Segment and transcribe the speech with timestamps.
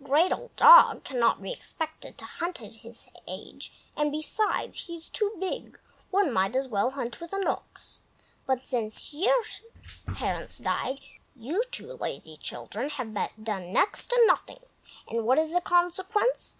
[0.00, 5.08] Great Old Dog cannot be expected to hunt at his age, and besides, he is
[5.08, 5.76] too big;
[6.12, 8.00] one might as well hunt with an ox.
[8.46, 9.42] But since your
[10.06, 11.00] parents died
[11.34, 14.60] you two lazy children have done next to nothing,
[15.08, 16.50] and what is the consequence?